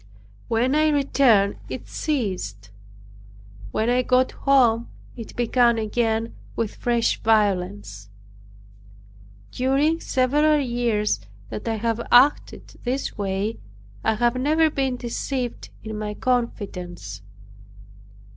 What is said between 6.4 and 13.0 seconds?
with fresh violence. During several years that I have acted